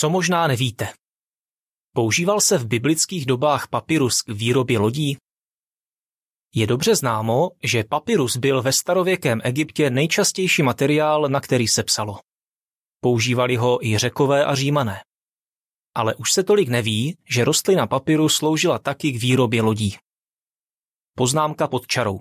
[0.00, 0.92] Co možná nevíte?
[1.94, 5.16] Používal se v biblických dobách papyrus k výrobě lodí?
[6.54, 12.18] Je dobře známo, že papyrus byl ve starověkém Egyptě nejčastější materiál, na který se psalo.
[13.00, 15.00] Používali ho i řekové a římané.
[15.94, 19.96] Ale už se tolik neví, že rostlina papyru sloužila taky k výrobě lodí.
[21.16, 22.20] Poznámka pod čarou.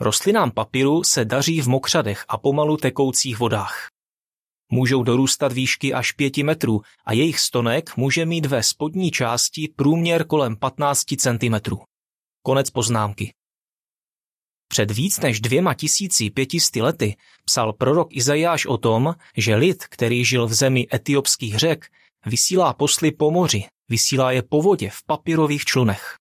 [0.00, 3.93] Rostlinám papíru se daří v mokřadech a pomalu tekoucích vodách.
[4.74, 10.26] Můžou dorůstat výšky až 5 metrů a jejich stonek může mít ve spodní části průměr
[10.26, 11.76] kolem 15 cm.
[12.42, 13.34] Konec poznámky.
[14.68, 20.24] Před víc než dvěma tisíci pětisty lety psal prorok Izajáš o tom, že lid, který
[20.24, 21.86] žil v zemi etiopských řek,
[22.26, 26.16] vysílá posly po moři, vysílá je po vodě v papírových člunech.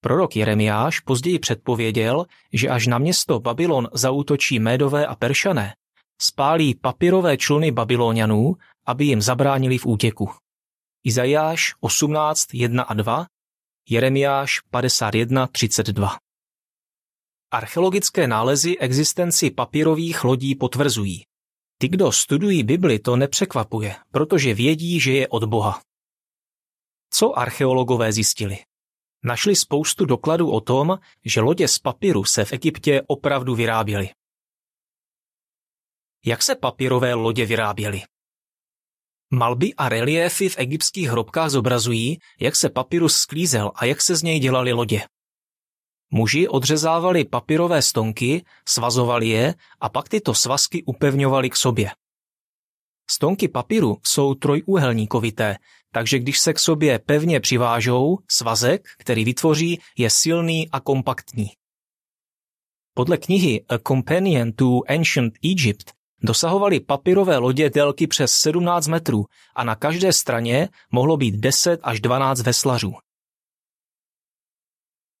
[0.00, 5.74] Prorok Jeremiáš později předpověděl, že až na město Babylon zautočí Médové a Peršané,
[6.20, 8.54] spálí papírové čluny Babylonianů,
[8.86, 10.30] aby jim zabránili v útěku.
[11.04, 13.26] Izajáš 18, 1 a 2,
[13.90, 16.18] Jeremiáš 51, 32.
[17.50, 21.24] Archeologické nálezy existenci papírových lodí potvrzují.
[21.78, 25.80] Ty, kdo studují Bibli, to nepřekvapuje, protože vědí, že je od Boha.
[27.10, 28.58] Co archeologové zjistili?
[29.24, 34.10] Našli spoustu dokladů o tom, že lodě z papíru se v Egyptě opravdu vyráběly.
[36.26, 38.02] Jak se papírové lodě vyráběly?
[39.30, 44.22] Malby a reliéfy v egyptských hrobkách zobrazují, jak se papyrus sklízel a jak se z
[44.22, 45.02] něj dělaly lodě.
[46.10, 51.90] Muži odřezávali papírové stonky, svazovali je a pak tyto svazky upevňovali k sobě.
[53.10, 55.56] Stonky papíru jsou trojúhelníkovité,
[55.92, 61.50] takže když se k sobě pevně přivážou, svazek, který vytvoří, je silný a kompaktní.
[62.94, 65.93] Podle knihy A Companion to Ancient Egypt
[66.24, 69.24] dosahovaly papírové lodě délky přes 17 metrů
[69.56, 72.92] a na každé straně mohlo být 10 až 12 veslařů.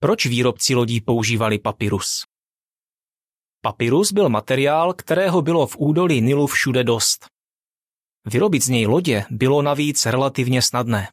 [0.00, 2.24] Proč výrobci lodí používali papyrus?
[3.62, 7.26] Papyrus byl materiál, kterého bylo v údolí Nilu všude dost.
[8.24, 11.08] Vyrobit z něj lodě bylo navíc relativně snadné.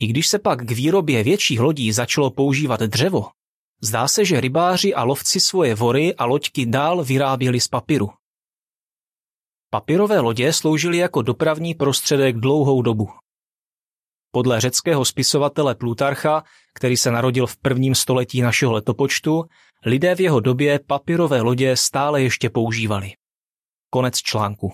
[0.00, 3.26] I když se pak k výrobě větších lodí začalo používat dřevo,
[3.82, 8.19] zdá se, že rybáři a lovci svoje vory a loďky dál vyráběli z papíru.
[9.72, 13.08] Papírové lodě sloužily jako dopravní prostředek dlouhou dobu.
[14.30, 16.42] Podle řeckého spisovatele Plutarcha,
[16.74, 19.44] který se narodil v prvním století našeho letopočtu,
[19.86, 23.12] lidé v jeho době papírové lodě stále ještě používali.
[23.90, 24.72] Konec článku.